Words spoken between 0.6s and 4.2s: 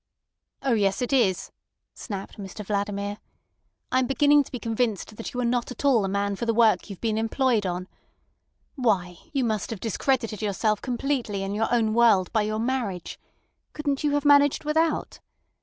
"Oh yes, it is," snapped Mr Vladimir. "I am